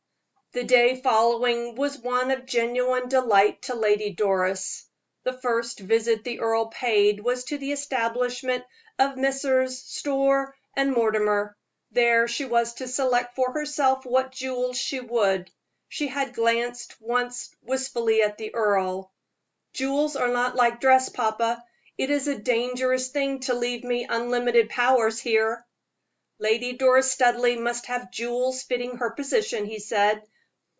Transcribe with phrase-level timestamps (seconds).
[0.53, 4.83] The day following was one of genuine delight to Lady Doris.
[5.23, 8.65] The first visit the earl paid was to the establishment
[8.99, 9.81] of Messrs.
[9.81, 11.55] Storr & Mortimer;
[11.91, 15.49] there she was to select for herself what jewels she would.
[15.87, 19.13] She had glanced once wistfully at the earl.
[19.71, 21.63] "Jewels are not like dress, papa.
[21.97, 25.65] It is a dangerous thing to leave me unlimited powers here."
[26.39, 30.21] "Lady Doris Studleigh must have jewels fitting her position," he said.